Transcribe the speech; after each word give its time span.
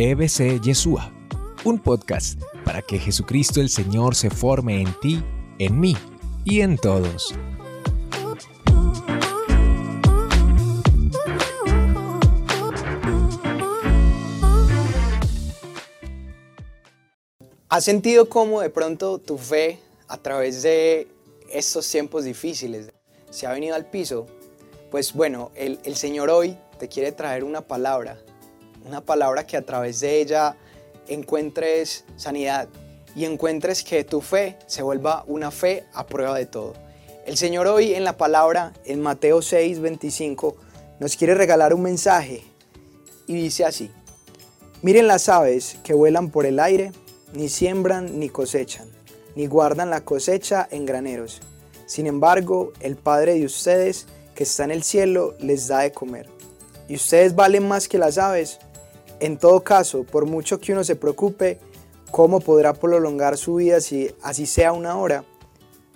EBC 0.00 0.60
Yeshua, 0.60 1.10
un 1.64 1.80
podcast 1.80 2.40
para 2.64 2.82
que 2.82 3.00
Jesucristo 3.00 3.60
el 3.60 3.68
Señor 3.68 4.14
se 4.14 4.30
forme 4.30 4.80
en 4.80 4.94
ti, 5.00 5.24
en 5.58 5.80
mí 5.80 5.96
y 6.44 6.60
en 6.60 6.78
todos. 6.78 7.34
¿Has 17.68 17.82
sentido 17.82 18.28
cómo 18.28 18.60
de 18.60 18.70
pronto 18.70 19.18
tu 19.18 19.36
fe 19.36 19.80
a 20.06 20.16
través 20.18 20.62
de 20.62 21.08
estos 21.50 21.90
tiempos 21.90 22.22
difíciles 22.22 22.92
se 23.30 23.48
ha 23.48 23.52
venido 23.52 23.74
al 23.74 23.86
piso? 23.86 24.28
Pues 24.92 25.12
bueno, 25.12 25.50
el, 25.56 25.80
el 25.82 25.96
Señor 25.96 26.30
hoy 26.30 26.56
te 26.78 26.86
quiere 26.86 27.10
traer 27.10 27.42
una 27.42 27.62
palabra 27.62 28.16
una 28.88 29.02
palabra 29.02 29.46
que 29.46 29.56
a 29.56 29.62
través 29.62 30.00
de 30.00 30.20
ella 30.20 30.56
encuentres 31.08 32.04
sanidad 32.16 32.68
y 33.14 33.26
encuentres 33.26 33.84
que 33.84 34.02
tu 34.04 34.20
fe 34.20 34.58
se 34.66 34.82
vuelva 34.82 35.24
una 35.26 35.50
fe 35.50 35.84
a 35.92 36.06
prueba 36.06 36.36
de 36.36 36.46
todo. 36.46 36.74
El 37.26 37.36
Señor 37.36 37.66
hoy 37.66 37.94
en 37.94 38.04
la 38.04 38.16
palabra, 38.16 38.72
en 38.86 39.02
Mateo 39.02 39.42
6, 39.42 39.80
25, 39.80 40.56
nos 41.00 41.16
quiere 41.16 41.34
regalar 41.34 41.74
un 41.74 41.82
mensaje 41.82 42.42
y 43.26 43.34
dice 43.34 43.66
así, 43.66 43.90
miren 44.80 45.06
las 45.06 45.28
aves 45.28 45.76
que 45.84 45.92
vuelan 45.92 46.30
por 46.30 46.46
el 46.46 46.58
aire, 46.58 46.92
ni 47.34 47.50
siembran 47.50 48.18
ni 48.18 48.30
cosechan, 48.30 48.88
ni 49.36 49.46
guardan 49.46 49.90
la 49.90 50.00
cosecha 50.00 50.66
en 50.70 50.86
graneros. 50.86 51.40
Sin 51.84 52.06
embargo, 52.06 52.72
el 52.80 52.96
Padre 52.96 53.34
de 53.34 53.44
ustedes 53.44 54.06
que 54.34 54.44
está 54.44 54.64
en 54.64 54.70
el 54.70 54.82
cielo 54.82 55.34
les 55.40 55.68
da 55.68 55.80
de 55.80 55.92
comer. 55.92 56.26
¿Y 56.88 56.94
ustedes 56.94 57.34
valen 57.34 57.68
más 57.68 57.86
que 57.86 57.98
las 57.98 58.16
aves? 58.16 58.58
En 59.20 59.36
todo 59.36 59.64
caso, 59.64 60.04
por 60.04 60.26
mucho 60.26 60.60
que 60.60 60.72
uno 60.72 60.84
se 60.84 60.94
preocupe, 60.94 61.58
¿cómo 62.12 62.38
podrá 62.38 62.74
prolongar 62.74 63.36
su 63.36 63.56
vida 63.56 63.80
si 63.80 64.14
así 64.22 64.46
sea 64.46 64.72
una 64.72 64.96
hora? 64.96 65.24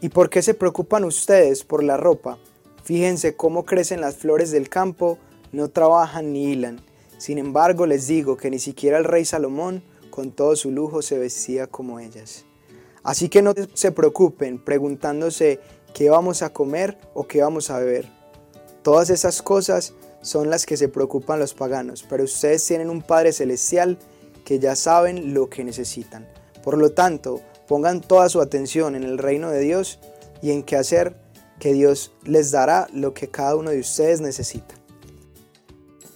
¿Y 0.01 0.09
por 0.09 0.29
qué 0.29 0.43
se 0.43 0.55
preocupan 0.55 1.05
ustedes 1.05 1.63
por 1.63 1.85
la 1.85 1.97
ropa? 1.97 2.39
Fíjense 2.83 3.37
cómo 3.37 3.65
crecen 3.65 4.01
las 4.01 4.17
flores 4.17 4.51
del 4.51 4.69
campo, 4.69 5.19
no 5.53 5.69
trabajan 5.69 6.33
ni 6.33 6.51
hilan. 6.51 6.81
Sin 7.17 7.39
embargo, 7.39 7.87
les 7.87 8.09
digo 8.09 8.37
que 8.37 8.51
ni 8.51 8.59
siquiera 8.59 8.99
el 8.99 9.05
rey 9.05 9.25
Salomón, 9.25 9.85
con 10.11 10.33
todo 10.33 10.57
su 10.57 10.73
lujo, 10.73 11.01
se 11.01 11.17
vestía 11.17 11.69
como 11.69 12.01
ellas. 12.01 12.45
Así 13.05 13.29
que 13.29 13.43
no 13.43 13.55
se 13.75 13.93
preocupen 13.93 14.59
preguntándose 14.59 15.61
qué 15.95 16.11
vamos 16.11 16.43
a 16.43 16.53
comer 16.53 16.99
o 17.15 17.29
qué 17.29 17.41
vamos 17.41 17.71
a 17.71 17.79
beber. 17.79 18.09
Todas 18.83 19.11
esas 19.11 19.43
cosas 19.43 19.95
son 20.23 20.49
las 20.49 20.65
que 20.67 20.77
se 20.77 20.89
preocupan 20.89 21.39
los 21.39 21.53
paganos, 21.53 22.05
pero 22.09 22.25
ustedes 22.25 22.65
tienen 22.65 22.89
un 22.89 23.03
Padre 23.03 23.33
Celestial 23.33 23.99
que 24.45 24.59
ya 24.59 24.75
saben 24.77 25.35
lo 25.35 25.51
que 25.51 25.65
necesitan. 25.65 26.27
Por 26.63 26.79
lo 26.79 26.93
tanto, 26.93 27.41
pongan 27.69 28.01
toda 28.01 28.29
su 28.29 28.41
atención 28.41 28.95
en 28.95 29.03
el 29.03 29.19
reino 29.19 29.51
de 29.51 29.61
Dios 29.61 29.99
y 30.41 30.53
en 30.53 30.63
qué 30.63 30.77
hacer, 30.77 31.17
que 31.59 31.73
Dios 31.73 32.13
les 32.25 32.51
dará 32.51 32.89
lo 32.93 33.15
que 33.15 33.29
cada 33.29 33.55
uno 33.55 33.71
de 33.71 33.81
ustedes 33.81 34.21
necesita. 34.21 34.75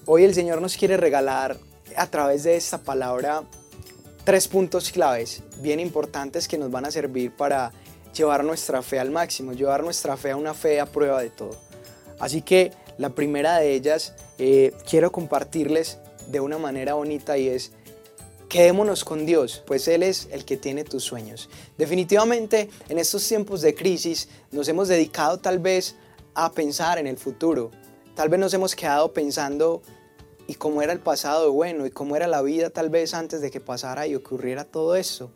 Hoy 0.06 0.24
el 0.24 0.34
Señor 0.34 0.60
nos 0.60 0.76
quiere 0.76 0.96
regalar 0.96 1.56
a 1.96 2.06
través 2.08 2.44
de 2.44 2.56
esta 2.56 2.78
palabra 2.78 3.42
tres 4.24 4.48
puntos 4.48 4.91
claves 4.91 5.42
bien 5.60 5.78
importantes 5.78 6.48
que 6.48 6.58
nos 6.58 6.70
van 6.70 6.84
a 6.84 6.91
servir 6.91 7.34
para 7.34 7.72
llevar 8.12 8.44
nuestra 8.44 8.82
fe 8.82 8.98
al 8.98 9.10
máximo, 9.10 9.52
llevar 9.52 9.84
nuestra 9.84 10.16
fe 10.16 10.32
a 10.32 10.36
una 10.36 10.54
fe 10.54 10.80
a 10.80 10.86
prueba 10.86 11.20
de 11.20 11.30
todo. 11.30 11.56
Así 12.18 12.42
que 12.42 12.72
la 12.98 13.11
primera 13.11 13.58
de 13.58 13.72
ellas 13.72 14.14
eh, 14.39 14.72
quiero 14.89 15.12
compartirles 15.12 15.98
de 16.28 16.41
una 16.41 16.58
manera 16.58 16.94
bonita 16.94 17.38
y 17.38 17.48
es 17.48 17.72
quedémonos 18.48 19.05
con 19.05 19.27
Dios, 19.27 19.62
pues 19.66 19.88
Él 19.88 20.03
es 20.03 20.28
el 20.31 20.44
que 20.44 20.56
tiene 20.56 20.84
tus 20.84 21.04
sueños. 21.04 21.48
Definitivamente 21.76 22.70
en 22.88 22.98
estos 22.98 23.26
tiempos 23.26 23.60
de 23.60 23.75
crisis 23.75 24.28
nos 24.50 24.69
hemos 24.69 24.88
dedicado 24.88 25.38
tal 25.38 25.59
vez 25.59 25.97
a 26.34 26.53
pensar 26.53 26.98
en 26.98 27.06
el 27.06 27.16
futuro. 27.16 27.70
Tal 28.15 28.28
vez 28.28 28.41
nos 28.41 28.54
hemos 28.54 28.75
quedado 28.75 29.12
pensando 29.12 29.82
y 30.47 30.54
cómo 30.54 30.81
era 30.82 30.93
el 30.93 31.00
pasado 31.00 31.53
bueno 31.53 31.87
y 31.87 31.91
cómo 31.91 32.16
era 32.16 32.26
la 32.26 32.43
vida 32.43 32.70
tal 32.70 32.88
vez 32.88 33.15
antes 33.15 33.41
de 33.41 33.50
que 33.50 33.60
pasara 33.60 34.06
y 34.06 34.15
ocurriera 34.15 34.65
todo 34.65 34.97
esto. 34.97 35.31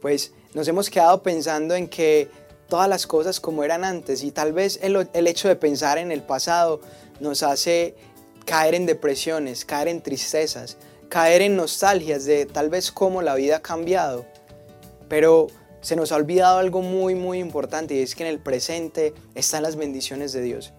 Pues 0.00 0.32
nos 0.54 0.68
hemos 0.68 0.90
quedado 0.90 1.22
pensando 1.22 1.74
en 1.74 1.88
que 1.88 2.28
todas 2.72 2.88
las 2.88 3.06
cosas 3.06 3.38
como 3.38 3.64
eran 3.64 3.84
antes 3.84 4.24
y 4.24 4.30
tal 4.30 4.54
vez 4.54 4.78
el, 4.80 5.06
el 5.12 5.26
hecho 5.26 5.46
de 5.46 5.56
pensar 5.56 5.98
en 5.98 6.10
el 6.10 6.22
pasado 6.22 6.80
nos 7.20 7.42
hace 7.42 7.94
caer 8.46 8.74
en 8.74 8.86
depresiones, 8.86 9.66
caer 9.66 9.88
en 9.88 10.00
tristezas, 10.00 10.78
caer 11.10 11.42
en 11.42 11.54
nostalgias 11.54 12.24
de 12.24 12.46
tal 12.46 12.70
vez 12.70 12.90
cómo 12.90 13.20
la 13.20 13.34
vida 13.34 13.56
ha 13.56 13.60
cambiado. 13.60 14.24
Pero 15.10 15.48
se 15.82 15.96
nos 15.96 16.12
ha 16.12 16.16
olvidado 16.16 16.60
algo 16.60 16.80
muy, 16.80 17.14
muy 17.14 17.40
importante 17.40 17.94
y 17.94 17.98
es 17.98 18.14
que 18.14 18.22
en 18.22 18.30
el 18.30 18.38
presente 18.38 19.12
están 19.34 19.62
las 19.62 19.76
bendiciones 19.76 20.32
de 20.32 20.40
Dios. 20.40 20.72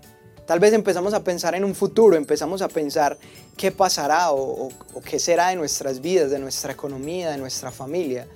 Tal 0.47 0.59
vez 0.59 0.73
empezamos 0.73 1.13
a 1.13 1.23
pensar 1.23 1.53
en 1.53 1.63
un 1.63 1.75
futuro, 1.75 2.17
empezamos 2.17 2.63
a 2.63 2.69
pensar 2.69 3.19
qué 3.55 3.69
pasará 3.69 4.31
o, 4.31 4.69
o, 4.95 5.01
qué 5.01 5.19
será 5.19 5.49
de 5.49 5.57
nuestras 5.57 6.01
vidas, 6.01 6.31
de 6.31 6.39
nuestra 6.39 6.73
economía, 6.73 7.29
de 7.29 7.37
nuestra 7.37 7.69
familia. 7.69 8.27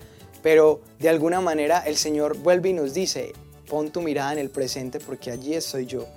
Pero 0.44 0.82
de 1.00 1.10
alguna 1.10 1.42
manera 1.42 1.80
el 1.80 1.98
Señor 1.98 2.38
vuelve 2.38 2.70
y 2.70 2.74
nos 2.74 2.94
dice, 2.94 3.34
pon 3.68 3.92
tu 3.92 4.02
mirada 4.02 4.34
en 4.34 4.40
el 4.40 4.50
presente 4.50 5.00
porque 5.00 5.32
allí 5.32 5.54
estoy 5.54 5.86
yo. 5.86 6.08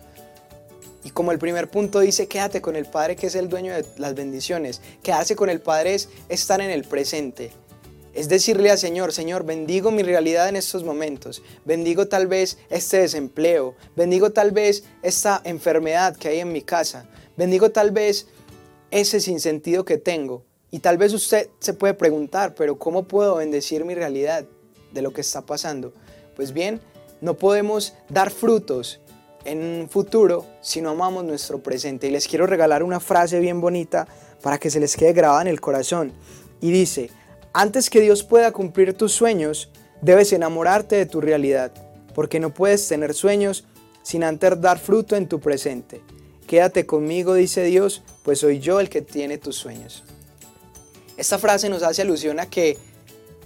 Y 1.03 1.11
como 1.11 1.33
el 1.33 1.39
primer 1.39 1.71
punto 1.71 2.01
dice, 2.01 2.27
quédate 2.29 2.61
con 2.61 2.77
el 2.77 2.87
Padre 2.87 3.17
que 3.17 3.27
es 3.27 3.35
el 3.35 3.49
dueño 3.49 3.73
de 3.73 3.85
las 3.97 4.15
bendiciones. 4.15 4.81
Quedarse 5.03 5.35
con 5.35 5.49
el 5.49 5.61
Padre 5.61 5.95
es 5.95 6.09
estar 6.29 6.61
en 6.61 6.71
el 6.71 6.85
presente. 6.85 7.53
Es 8.13 8.29
decirle 8.29 8.71
al 8.71 8.79
Señor, 8.79 9.13
Señor, 9.13 9.45
bendigo 9.45 9.91
mi 9.91 10.03
realidad 10.03 10.49
en 10.49 10.57
estos 10.57 10.85
momentos. 10.85 11.43
Bendigo 11.65 12.09
tal 12.09 12.27
vez 12.27 12.59
este 12.69 12.99
desempleo. 12.99 13.77
Bendigo 13.97 14.31
tal 14.31 14.51
vez 14.51 14.85
esta 15.03 15.41
enfermedad 15.45 16.17
que 16.17 16.29
hay 16.29 16.41
en 16.41 16.53
mi 16.53 16.63
casa. 16.63 17.09
Bendigo 17.37 17.71
tal 17.71 17.93
vez 17.93 18.27
ese 18.91 19.21
sinsentido 19.21 19.85
que 19.85 19.97
tengo. 19.97 20.45
Y 20.73 20.81
tal 20.81 20.99
vez 20.99 21.13
usted 21.13 21.49
se 21.61 21.73
puede 21.73 21.95
preguntar, 21.95 22.55
pero 22.55 22.79
¿cómo 22.79 23.05
puedo 23.05 23.37
bendecir 23.37 23.85
mi 23.85 23.95
realidad 23.95 24.45
de 24.93 25.03
lo 25.03 25.13
que 25.13 25.21
está 25.21 25.47
pasando? 25.47 25.93
Pues 26.37 26.53
bien, 26.53 26.81
no 27.21 27.35
podemos 27.35 27.95
dar 28.09 28.31
frutos 28.31 29.01
en 29.45 29.63
un 29.63 29.89
futuro 29.89 30.47
si 30.61 30.81
no 30.81 30.91
amamos 30.91 31.25
nuestro 31.25 31.63
presente. 31.63 32.09
Y 32.09 32.11
les 32.11 32.27
quiero 32.27 32.47
regalar 32.47 32.83
una 32.83 33.01
frase 33.01 33.41
bien 33.41 33.61
bonita 33.61 34.07
para 34.43 34.59
que 34.59 34.71
se 34.71 34.81
les 34.81 34.97
quede 34.97 35.13
grabada 35.13 35.43
en 35.43 35.49
el 35.49 35.61
corazón. 35.61 36.13
Y 36.61 36.71
dice, 36.71 37.11
antes 37.53 37.91
que 37.91 38.01
Dios 38.01 38.23
pueda 38.23 38.53
cumplir 38.53 38.95
tus 38.95 39.13
sueños, 39.13 39.71
debes 40.03 40.33
enamorarte 40.33 40.97
de 40.97 41.07
tu 41.07 41.21
realidad, 41.21 41.73
porque 42.15 42.41
no 42.41 42.53
puedes 42.53 42.87
tener 42.87 43.15
sueños 43.15 43.65
sin 44.03 44.25
antes 44.25 44.61
dar 44.61 44.79
fruto 44.79 45.17
en 45.17 45.29
tu 45.29 45.41
presente. 45.41 46.03
Quédate 46.47 46.87
conmigo, 46.87 47.35
dice 47.35 47.65
Dios, 47.65 48.03
pues 48.23 48.41
soy 48.41 48.59
yo 48.59 48.81
el 48.81 48.89
que 48.89 49.03
tiene 49.03 49.39
tus 49.39 49.57
sueños. 49.57 50.05
Esta 51.17 51.39
frase 51.39 51.69
nos 51.69 51.83
hace 51.83 52.03
alusión 52.03 52.41
a 52.41 52.47
que 52.47 52.79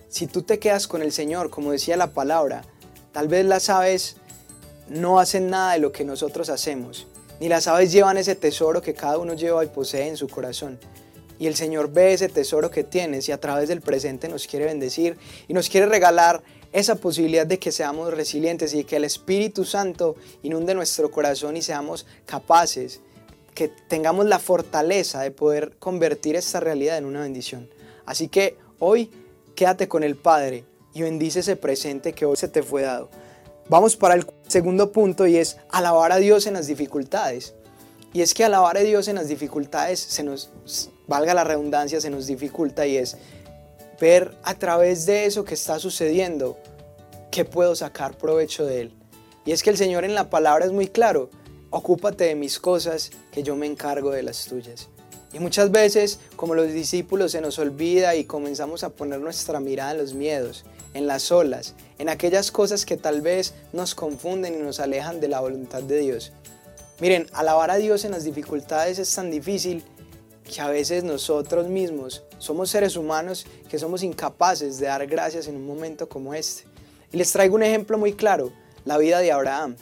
si 0.09 0.27
tú 0.27 0.43
te 0.43 0.59
quedas 0.59 0.87
con 0.87 1.03
el 1.03 1.13
Señor, 1.13 1.51
como 1.51 1.73
decía 1.73 1.97
la 1.97 2.13
palabra, 2.13 2.65
Tal 3.15 3.29
vez 3.29 3.47
las 3.47 3.71
aves 3.71 4.17
no 4.89 5.21
hacen 5.21 5.49
nada 5.49 5.75
de 5.75 5.79
lo 5.79 5.93
que 5.93 6.05
nosotros 6.05 6.49
hacemos, 6.49 7.07
ni 7.39 7.49
las 7.49 7.69
aves 7.69 7.93
llevan 7.93 8.19
ese 8.19 8.35
tesoro 8.35 8.83
que 8.83 8.93
cada 8.93 9.19
uno 9.19 9.35
lleva 9.35 9.65
y 9.65 9.69
posee 9.69 10.09
en 10.09 10.17
su 10.17 10.27
corazón. 10.27 10.81
Y 11.39 11.47
el 11.47 11.55
Señor 11.55 11.93
ve 11.93 12.13
ese 12.13 12.29
tesoro 12.29 12.73
que 12.73 12.83
tienes 12.83 13.29
y 13.29 13.33
a 13.33 13.39
través 13.41 13.69
del 13.69 13.83
presente 13.83 14.29
nos 14.29 14.49
quiere 14.49 14.65
bendecir 14.65 15.17
y 15.47 15.55
nos 15.55 15.69
quiere 15.69 15.87
regalar 15.87 16.43
esa 16.73 16.97
posibilidad 16.97 17.47
de 17.47 17.61
que 17.61 17.71
seamos 17.71 18.13
resilientes 18.13 18.75
y 18.75 18.83
que 18.83 18.97
el 18.97 19.05
Espíritu 19.05 19.65
Santo 19.65 20.17
inunde 20.43 20.75
nuestro 20.75 21.13
corazón 21.13 21.57
y 21.57 21.63
seamos 21.63 22.07
capaces, 22.27 23.01
que 23.55 23.69
tengamos 23.69 24.27
la 24.27 24.41
fortaleza 24.41 25.23
de 25.23 25.31
poder 25.31 25.77
convertir 25.79 26.35
esta 26.35 26.59
realidad 26.59 26.99
en 26.99 27.05
una 27.05 27.21
bendición. 27.21 27.71
Así 28.07 28.27
que 28.27 28.59
hoy 28.81 29.09
quédate 29.55 29.87
con 29.87 30.03
el 30.03 30.17
Padre, 30.17 30.65
y 30.95 31.03
bendice 31.03 31.41
ese 31.41 31.57
presente 31.57 32.13
que 32.13 32.25
hoy 32.25 32.37
se 32.37 32.49
te 32.49 32.63
fue 32.63 32.83
dado. 32.83 33.11
Vamos 33.69 33.97
para 33.97 34.15
el 34.15 34.27
segundo 34.47 34.93
punto 34.93 35.27
y 35.27 35.37
es 35.37 35.59
alabar 35.71 36.13
a 36.13 36.19
Dios 36.19 36.47
en 36.47 36.55
las 36.55 36.67
dificultades. 36.67 37.55
Y 38.13 38.23
es 38.23 38.33
que 38.33 38.45
alabar 38.45 38.77
a 38.77 38.81
Dios 38.81 39.09
en 39.09 39.17
las 39.17 39.29
dificultades 39.29 39.99
se 39.99 40.23
nos, 40.23 40.51
valga 41.09 41.35
la 41.35 41.43
redundancia, 41.43 42.01
se 42.01 42.11
nos 42.11 42.27
dificulta 42.27 42.87
y 42.87 42.97
es 42.97 43.17
ver 44.01 44.37
a 44.45 44.55
través 44.55 45.05
de 45.07 45.27
eso 45.27 45.45
que 45.45 45.55
está 45.55 45.79
sucediendo 45.81 46.57
qué 47.31 47.45
puedo 47.45 47.75
sacar 47.75 48.17
provecho 48.17 48.65
de 48.65 48.83
él. 48.83 48.95
Y 49.45 49.53
es 49.53 49.63
que 49.63 49.71
el 49.71 49.77
Señor 49.77 50.05
en 50.05 50.15
la 50.15 50.31
palabra 50.31 50.65
es 50.65 50.73
muy 50.73 50.87
claro, 50.87 51.29
ocúpate 51.71 52.25
de 52.25 52.35
mis 52.37 52.61
cosas, 52.61 53.11
que 53.33 53.43
yo 53.43 53.57
me 53.57 53.67
encargo 53.67 54.13
de 54.13 54.23
las 54.23 54.45
tuyas. 54.45 54.89
Y 55.33 55.41
muchas 55.41 55.73
veces, 55.73 56.21
como 56.37 56.55
los 56.55 56.73
discípulos, 56.73 57.33
se 57.33 57.41
nos 57.41 57.59
olvida 57.59 58.15
y 58.15 58.25
comenzamos 58.25 58.85
a 58.85 58.91
poner 58.91 59.19
nuestra 59.19 59.59
mirada 59.59 59.91
en 59.91 59.99
los 59.99 60.15
miedos, 60.15 60.65
en 60.95 61.07
las 61.07 61.31
olas, 61.31 61.75
en 61.99 62.09
aquellas 62.09 62.51
cosas 62.51 62.87
que 62.87 62.97
tal 62.97 63.21
vez 63.21 63.55
nos 63.73 63.95
confunden 63.95 64.55
y 64.55 64.63
nos 64.63 64.81
alejan 64.81 65.21
de 65.21 65.29
la 65.29 65.41
voluntad 65.41 65.83
de 65.83 65.99
Dios. 65.99 66.33
Miren, 67.01 67.27
alabar 67.33 67.71
a 67.71 67.77
Dios 67.77 68.05
en 68.05 68.13
las 68.13 68.25
dificultades 68.25 68.99
es 68.99 69.15
tan 69.15 69.31
difícil 69.31 69.85
que 70.45 70.61
a 70.61 70.69
veces 70.69 71.05
nosotros 71.05 71.69
mismos 71.69 72.23
somos 72.39 72.71
seres 72.71 72.97
humanos 72.97 73.47
que 73.69 73.79
somos 73.79 74.03
incapaces 74.03 74.79
de 74.79 74.87
dar 74.87 75.07
gracias 75.07 75.49
en 75.49 75.57
un 75.57 75.67
momento 75.67 76.09
como 76.09 76.35
este. 76.35 76.65
Y 77.13 77.17
les 77.17 77.33
traigo 77.33 77.55
un 77.55 77.63
ejemplo 77.63 77.99
muy 77.99 78.13
claro, 78.13 78.53
la 78.85 78.99
vida 78.99 79.19
de 79.19 79.33
Abraham. 79.33 79.77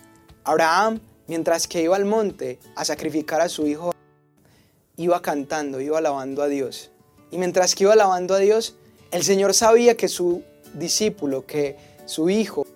Abraham, 0.44 1.00
mientras 1.26 1.66
que 1.66 1.82
iba 1.82 1.96
al 1.96 2.04
monte 2.04 2.58
a 2.76 2.84
sacrificar 2.84 3.40
a 3.40 3.48
su 3.48 3.66
hijo, 3.66 3.92
iba 4.96 5.20
cantando, 5.20 5.80
iba 5.80 5.98
alabando 5.98 6.42
a 6.42 6.48
Dios. 6.48 6.90
Y 7.30 7.38
mientras 7.38 7.74
que 7.74 7.84
iba 7.84 7.92
alabando 7.92 8.34
a 8.34 8.38
Dios, 8.38 8.76
el 9.10 9.22
Señor 9.22 9.54
sabía 9.54 9.96
que 9.96 10.08
su 10.08 10.42
discípulo, 10.74 11.46
que 11.46 11.76
su 12.06 12.30
hijo, 12.30 12.66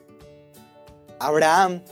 Abraham, 1.19 1.83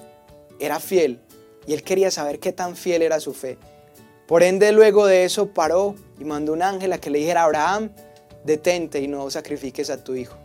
era 0.58 0.80
fiel. 0.80 1.20
Y 1.66 1.72
él 1.72 1.82
quería 1.82 2.10
saber 2.10 2.38
qué 2.40 2.52
tan 2.52 2.76
fiel 2.76 3.02
era 3.02 3.20
su 3.20 3.32
fe. 3.32 3.58
Por 4.26 4.42
ende, 4.42 4.72
luego 4.72 5.06
de 5.06 5.24
eso 5.24 5.48
paró 5.48 5.94
y 6.18 6.24
mandó 6.24 6.52
un 6.52 6.62
ángel 6.62 6.92
a 6.92 6.98
que 6.98 7.10
le 7.10 7.18
dijera 7.18 7.44
Abraham, 7.44 7.90
detente 8.44 9.00
y 9.00 9.08
no 9.08 9.30
sacrifiques 9.30 9.90
a 9.90 10.02
tu 10.02 10.14
hijo. 10.14 10.36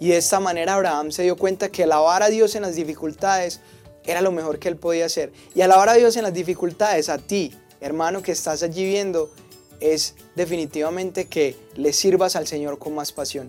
Y 0.00 0.08
de 0.08 0.16
esta 0.16 0.40
manera 0.40 0.74
Abraham 0.74 1.12
se 1.12 1.22
dio 1.22 1.36
cuenta 1.36 1.68
que 1.68 1.84
alabar 1.84 2.22
a 2.22 2.28
Dios 2.28 2.54
en 2.54 2.62
las 2.62 2.74
dificultades 2.74 3.60
era 4.04 4.20
lo 4.20 4.32
mejor 4.32 4.58
que 4.58 4.68
él 4.68 4.76
podía 4.76 5.06
hacer. 5.06 5.32
Y 5.54 5.60
alabar 5.60 5.90
a 5.90 5.94
Dios 5.94 6.16
en 6.16 6.24
las 6.24 6.34
dificultades, 6.34 7.08
a 7.08 7.18
ti, 7.18 7.54
hermano 7.80 8.22
que 8.22 8.32
estás 8.32 8.62
allí 8.62 8.84
viendo, 8.84 9.30
es 9.80 10.14
definitivamente 10.34 11.26
que 11.26 11.56
le 11.76 11.92
sirvas 11.92 12.36
al 12.36 12.46
Señor 12.46 12.78
con 12.78 12.94
más 12.94 13.12
pasión. 13.12 13.48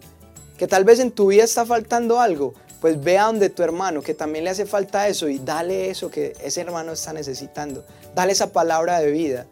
Que 0.58 0.68
tal 0.68 0.84
vez 0.84 1.00
en 1.00 1.12
tu 1.12 1.28
vida 1.28 1.44
está 1.44 1.66
faltando 1.66 2.20
algo, 2.20 2.54
pues 2.82 3.02
ve 3.02 3.18
a 3.18 3.26
donde 3.26 3.50
tu 3.50 3.64
hermano, 3.64 4.02
que 4.02 4.14
también 4.14 4.44
le 4.44 4.52
hace 4.52 4.66
falta 4.66 5.08
eso, 5.08 5.30
y 5.30 5.40
dale 5.40 5.90
eso 5.90 6.12
que 6.12 6.34
ese 6.44 6.62
hermano 6.62 6.92
está 6.92 7.14
necesitando. 7.14 7.86
Dale 8.14 8.34
esa 8.34 8.52
palabra 8.52 9.00
de 9.00 9.12
vida. 9.12 9.48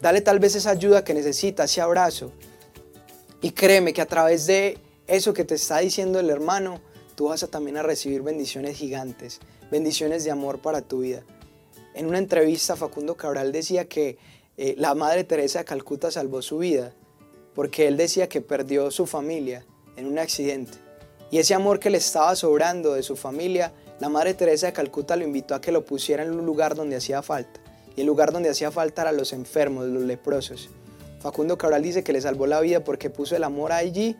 Dale 0.00 0.20
tal 0.20 0.38
vez 0.38 0.54
esa 0.54 0.70
ayuda 0.70 1.04
que 1.04 1.14
necesita, 1.14 1.64
ese 1.64 1.80
abrazo. 1.80 2.32
Y 3.42 3.50
créeme 3.50 3.92
que 3.92 4.00
a 4.00 4.06
través 4.06 4.46
de 4.46 4.78
eso 5.06 5.32
que 5.32 5.44
te 5.44 5.54
está 5.54 5.78
diciendo 5.78 6.18
el 6.18 6.30
hermano, 6.30 6.80
tú 7.14 7.26
vas 7.28 7.42
a 7.42 7.46
también 7.46 7.76
a 7.76 7.82
recibir 7.82 8.22
bendiciones 8.22 8.76
gigantes, 8.76 9.40
bendiciones 9.70 10.24
de 10.24 10.30
amor 10.30 10.58
para 10.60 10.82
tu 10.82 11.00
vida. 11.00 11.22
En 11.94 12.06
una 12.06 12.18
entrevista 12.18 12.76
Facundo 12.76 13.16
Cabral 13.16 13.52
decía 13.52 13.86
que 13.86 14.18
eh, 14.56 14.74
la 14.78 14.94
Madre 14.94 15.24
Teresa 15.24 15.60
de 15.60 15.64
Calcuta 15.64 16.10
salvó 16.10 16.42
su 16.42 16.58
vida 16.58 16.92
porque 17.54 17.86
él 17.86 17.96
decía 17.96 18.28
que 18.28 18.40
perdió 18.40 18.90
su 18.90 19.06
familia 19.06 19.64
en 19.96 20.06
un 20.06 20.18
accidente 20.18 20.86
y 21.30 21.38
ese 21.38 21.54
amor 21.54 21.80
que 21.80 21.90
le 21.90 21.98
estaba 21.98 22.36
sobrando 22.36 22.94
de 22.94 23.02
su 23.02 23.16
familia, 23.16 23.72
la 23.98 24.08
Madre 24.08 24.34
Teresa 24.34 24.66
de 24.66 24.72
Calcuta 24.72 25.16
lo 25.16 25.24
invitó 25.24 25.54
a 25.54 25.60
que 25.60 25.72
lo 25.72 25.84
pusiera 25.84 26.22
en 26.22 26.30
un 26.30 26.46
lugar 26.46 26.74
donde 26.74 26.96
hacía 26.96 27.22
falta. 27.22 27.60
Y 27.96 28.02
el 28.02 28.06
lugar 28.06 28.32
donde 28.32 28.50
hacía 28.50 28.70
falta 28.70 29.02
era 29.02 29.12
los 29.12 29.32
enfermos, 29.32 29.86
los 29.86 30.04
leprosos. 30.04 30.70
Facundo 31.20 31.58
Cabral 31.58 31.82
dice 31.82 32.04
que 32.04 32.12
le 32.12 32.20
salvó 32.20 32.46
la 32.46 32.60
vida 32.60 32.84
porque 32.84 33.10
puso 33.10 33.34
el 33.34 33.42
amor 33.42 33.72
allí 33.72 34.16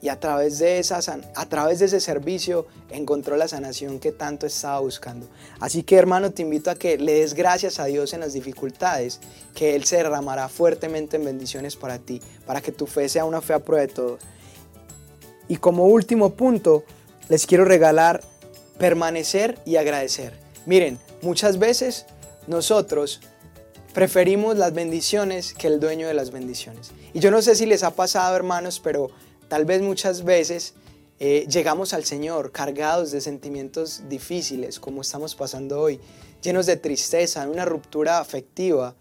y 0.00 0.08
a 0.08 0.20
través 0.20 0.58
de, 0.58 0.78
esa, 0.78 1.00
a 1.34 1.48
través 1.48 1.80
de 1.80 1.86
ese 1.86 2.00
servicio 2.00 2.66
encontró 2.88 3.36
la 3.36 3.48
sanación 3.48 3.98
que 3.98 4.12
tanto 4.12 4.46
estaba 4.46 4.78
buscando. 4.78 5.28
Así 5.60 5.82
que 5.82 5.96
hermano, 5.96 6.30
te 6.30 6.42
invito 6.42 6.70
a 6.70 6.76
que 6.76 6.96
le 6.96 7.14
des 7.14 7.34
gracias 7.34 7.80
a 7.80 7.86
Dios 7.86 8.14
en 8.14 8.20
las 8.20 8.32
dificultades, 8.32 9.20
que 9.54 9.74
Él 9.74 9.84
se 9.84 9.96
derramará 9.96 10.48
fuertemente 10.48 11.16
en 11.16 11.24
bendiciones 11.24 11.76
para 11.76 11.98
ti, 11.98 12.22
para 12.46 12.62
que 12.62 12.72
tu 12.72 12.86
fe 12.86 13.08
sea 13.08 13.24
una 13.24 13.42
fe 13.42 13.54
a 13.54 13.58
prueba 13.58 13.86
de 13.86 13.92
todo. 13.92 14.18
Y 15.48 15.56
como 15.56 15.86
último 15.86 16.34
punto, 16.34 16.84
les 17.28 17.46
quiero 17.46 17.64
regalar 17.64 18.22
permanecer 18.78 19.58
y 19.64 19.76
agradecer. 19.76 20.32
Miren, 20.66 20.98
muchas 21.22 21.58
veces 21.58 22.06
nosotros 22.46 23.20
preferimos 23.92 24.56
las 24.56 24.72
bendiciones 24.72 25.54
que 25.54 25.66
el 25.66 25.80
dueño 25.80 26.06
de 26.06 26.14
las 26.14 26.30
bendiciones. 26.30 26.92
Y 27.12 27.20
yo 27.20 27.30
no 27.30 27.42
sé 27.42 27.56
si 27.56 27.66
les 27.66 27.82
ha 27.82 27.90
pasado, 27.90 28.36
hermanos, 28.36 28.80
pero 28.80 29.10
tal 29.48 29.64
vez 29.64 29.82
muchas 29.82 30.24
veces 30.24 30.74
eh, 31.20 31.46
llegamos 31.50 31.94
al 31.94 32.04
Señor 32.04 32.52
cargados 32.52 33.10
de 33.10 33.20
sentimientos 33.20 34.02
difíciles, 34.08 34.78
como 34.78 35.00
estamos 35.00 35.34
pasando 35.34 35.80
hoy, 35.80 35.98
llenos 36.42 36.66
de 36.66 36.76
tristeza, 36.76 37.44
de 37.44 37.50
una 37.50 37.64
ruptura 37.64 38.20
afectiva, 38.20 38.94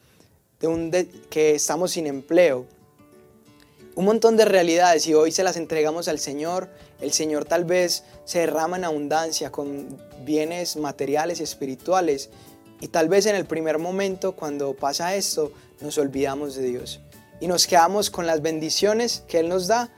de 0.59 0.67
un 0.67 0.91
que 1.29 1.53
estamos 1.53 1.91
sin 1.91 2.07
empleo, 2.07 2.65
un 3.97 4.05
montón 4.05 4.37
de 4.37 4.45
realidades 4.45 5.07
y 5.07 5.15
hoy 5.15 5.31
se 5.31 5.43
las 5.43 5.57
entregamos 5.57 6.07
al 6.07 6.19
Señor. 6.19 6.69
El 7.01 7.13
Señor 7.13 7.45
tal 7.45 7.65
vez 7.65 8.03
se 8.25 8.37
derrama 8.37 8.77
en 8.77 8.83
abundancia 8.83 9.51
con 9.51 9.87
bienes 10.23 10.77
materiales 10.77 11.39
y 11.39 11.43
espirituales 11.43 12.29
y 12.79 12.89
tal 12.89 13.09
vez 13.09 13.25
en 13.25 13.35
el 13.35 13.47
primer 13.47 13.79
momento 13.79 14.33
cuando 14.33 14.75
pasa 14.75 15.15
esto 15.15 15.51
nos 15.81 15.97
olvidamos 15.97 16.53
de 16.53 16.67
Dios 16.67 16.99
y 17.39 17.47
nos 17.47 17.65
quedamos 17.65 18.11
con 18.11 18.27
las 18.27 18.43
bendiciones 18.43 19.23
que 19.27 19.39
Él 19.39 19.49
nos 19.49 19.65
da, 19.65 19.89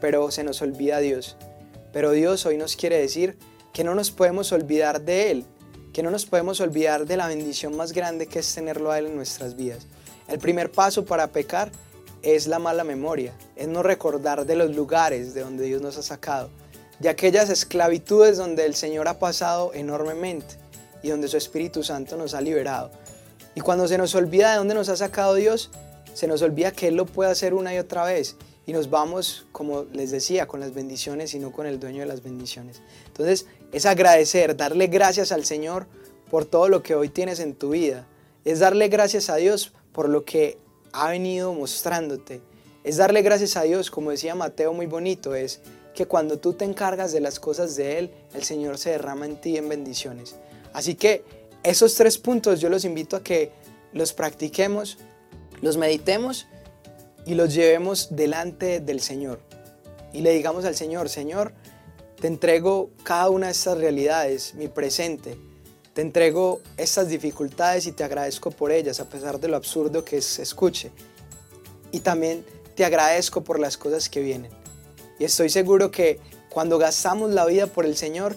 pero 0.00 0.30
se 0.30 0.44
nos 0.44 0.62
olvida 0.62 1.00
Dios. 1.00 1.36
Pero 1.92 2.12
Dios 2.12 2.46
hoy 2.46 2.58
nos 2.58 2.76
quiere 2.76 2.98
decir 2.98 3.36
que 3.72 3.82
no 3.82 3.96
nos 3.96 4.12
podemos 4.12 4.52
olvidar 4.52 5.00
de 5.00 5.32
Él, 5.32 5.44
que 5.92 6.04
no 6.04 6.12
nos 6.12 6.26
podemos 6.26 6.60
olvidar 6.60 7.06
de 7.06 7.16
la 7.16 7.26
bendición 7.26 7.76
más 7.76 7.90
grande 7.90 8.28
que 8.28 8.38
es 8.38 8.54
tenerlo 8.54 8.92
a 8.92 9.00
Él 9.00 9.06
en 9.06 9.16
nuestras 9.16 9.56
vidas. 9.56 9.88
El 10.28 10.38
primer 10.38 10.70
paso 10.70 11.04
para 11.04 11.26
pecar 11.32 11.72
es 12.22 12.46
la 12.46 12.58
mala 12.58 12.84
memoria, 12.84 13.32
es 13.56 13.68
no 13.68 13.82
recordar 13.82 14.46
de 14.46 14.56
los 14.56 14.74
lugares 14.74 15.34
de 15.34 15.42
donde 15.42 15.64
Dios 15.64 15.82
nos 15.82 15.96
ha 15.98 16.02
sacado, 16.02 16.50
de 16.98 17.08
aquellas 17.08 17.50
esclavitudes 17.50 18.36
donde 18.36 18.66
el 18.66 18.74
Señor 18.74 19.08
ha 19.08 19.18
pasado 19.18 19.72
enormemente 19.74 20.56
y 21.02 21.10
donde 21.10 21.28
su 21.28 21.36
Espíritu 21.36 21.82
Santo 21.82 22.16
nos 22.16 22.34
ha 22.34 22.40
liberado. 22.40 22.90
Y 23.54 23.60
cuando 23.60 23.88
se 23.88 23.98
nos 23.98 24.14
olvida 24.14 24.52
de 24.52 24.58
dónde 24.58 24.74
nos 24.74 24.88
ha 24.88 24.96
sacado 24.96 25.34
Dios, 25.34 25.70
se 26.14 26.26
nos 26.26 26.42
olvida 26.42 26.72
que 26.72 26.88
Él 26.88 26.96
lo 26.96 27.06
puede 27.06 27.30
hacer 27.30 27.54
una 27.54 27.74
y 27.74 27.78
otra 27.78 28.04
vez 28.04 28.36
y 28.68 28.72
nos 28.72 28.90
vamos, 28.90 29.46
como 29.50 29.84
les 29.94 30.10
decía, 30.10 30.46
con 30.46 30.60
las 30.60 30.74
bendiciones 30.74 31.32
y 31.32 31.38
no 31.38 31.52
con 31.52 31.66
el 31.66 31.80
dueño 31.80 32.00
de 32.00 32.06
las 32.06 32.22
bendiciones. 32.22 32.82
Entonces, 33.06 33.46
es 33.72 33.86
agradecer, 33.86 34.56
darle 34.56 34.88
gracias 34.88 35.32
al 35.32 35.46
Señor 35.46 35.86
por 36.30 36.44
todo 36.44 36.68
lo 36.68 36.82
que 36.82 36.94
hoy 36.94 37.08
tienes 37.08 37.40
en 37.40 37.54
tu 37.54 37.70
vida. 37.70 38.06
Es 38.44 38.58
darle 38.58 38.88
gracias 38.88 39.30
a 39.30 39.36
Dios 39.36 39.72
por 39.92 40.10
lo 40.10 40.26
que 40.26 40.58
ha 40.92 41.10
venido 41.10 41.52
mostrándote. 41.52 42.40
Es 42.84 42.96
darle 42.96 43.22
gracias 43.22 43.56
a 43.56 43.62
Dios, 43.62 43.90
como 43.90 44.10
decía 44.10 44.34
Mateo 44.34 44.72
muy 44.72 44.86
bonito, 44.86 45.34
es 45.34 45.60
que 45.94 46.06
cuando 46.06 46.38
tú 46.38 46.52
te 46.52 46.64
encargas 46.64 47.12
de 47.12 47.20
las 47.20 47.40
cosas 47.40 47.74
de 47.76 47.98
Él, 47.98 48.10
el 48.34 48.44
Señor 48.44 48.78
se 48.78 48.90
derrama 48.90 49.26
en 49.26 49.40
ti 49.40 49.56
en 49.56 49.68
bendiciones. 49.68 50.36
Así 50.72 50.94
que 50.94 51.24
esos 51.62 51.94
tres 51.96 52.18
puntos 52.18 52.60
yo 52.60 52.68
los 52.68 52.84
invito 52.84 53.16
a 53.16 53.22
que 53.22 53.50
los 53.92 54.12
practiquemos, 54.12 54.98
los 55.60 55.76
meditemos 55.76 56.46
y 57.26 57.34
los 57.34 57.52
llevemos 57.52 58.14
delante 58.14 58.80
del 58.80 59.00
Señor. 59.00 59.40
Y 60.12 60.20
le 60.20 60.32
digamos 60.32 60.64
al 60.64 60.76
Señor, 60.76 61.08
Señor, 61.08 61.52
te 62.20 62.28
entrego 62.28 62.90
cada 63.02 63.28
una 63.28 63.46
de 63.46 63.52
estas 63.52 63.78
realidades, 63.78 64.54
mi 64.54 64.68
presente, 64.68 65.36
te 65.98 66.02
entrego 66.02 66.60
estas 66.76 67.08
dificultades 67.08 67.86
y 67.86 67.90
te 67.90 68.04
agradezco 68.04 68.52
por 68.52 68.70
ellas, 68.70 69.00
a 69.00 69.08
pesar 69.08 69.40
de 69.40 69.48
lo 69.48 69.56
absurdo 69.56 70.04
que 70.04 70.22
se 70.22 70.42
escuche. 70.42 70.92
Y 71.90 71.98
también 71.98 72.44
te 72.76 72.84
agradezco 72.84 73.42
por 73.42 73.58
las 73.58 73.76
cosas 73.76 74.08
que 74.08 74.20
vienen. 74.20 74.52
Y 75.18 75.24
estoy 75.24 75.48
seguro 75.48 75.90
que 75.90 76.20
cuando 76.50 76.78
gastamos 76.78 77.32
la 77.32 77.44
vida 77.46 77.66
por 77.66 77.84
el 77.84 77.96
Señor, 77.96 78.36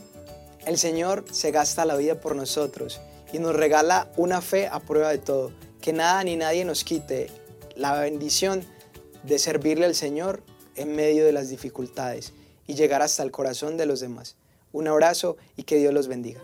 el 0.65 0.79
Señor 0.79 1.23
se 1.31 1.51
gasta 1.51 1.85
la 1.85 1.95
vida 1.97 2.19
por 2.19 2.35
nosotros 2.35 2.99
y 3.31 3.37
nos 3.37 3.55
regala 3.55 4.11
una 4.17 4.41
fe 4.41 4.65
a 4.65 4.79
prueba 4.79 5.11
de 5.11 5.19
todo. 5.19 5.51
Que 5.81 5.93
nada 5.93 6.23
ni 6.23 6.37
nadie 6.37 6.65
nos 6.65 6.83
quite 6.83 7.29
la 7.75 7.93
bendición 7.93 8.65
de 9.21 9.37
servirle 9.37 9.85
al 9.85 9.93
Señor 9.93 10.41
en 10.75 10.95
medio 10.95 11.25
de 11.25 11.31
las 11.31 11.49
dificultades 11.49 12.33
y 12.65 12.73
llegar 12.73 13.03
hasta 13.03 13.21
el 13.21 13.29
corazón 13.29 13.77
de 13.77 13.85
los 13.85 13.99
demás. 13.99 14.35
Un 14.71 14.87
abrazo 14.87 15.37
y 15.55 15.61
que 15.61 15.75
Dios 15.75 15.93
los 15.93 16.07
bendiga. 16.07 16.41